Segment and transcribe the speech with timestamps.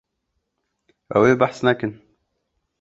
[1.15, 1.91] Ew ê behs nekin.